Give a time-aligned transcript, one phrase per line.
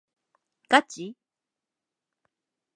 [0.69, 1.15] ガチ？